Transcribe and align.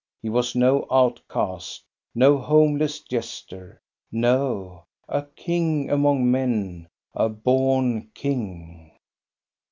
He 0.23 0.29
was 0.29 0.55
no 0.55 0.87
outcast, 0.89 1.83
no 2.15 2.39
homeless 2.39 3.01
jester; 3.01 3.79
no, 4.11 4.85
a 5.07 5.21
king 5.21 5.91
among 5.91 6.31
men, 6.31 6.89
a 7.13 7.29
born 7.29 8.09
king. 8.15 8.93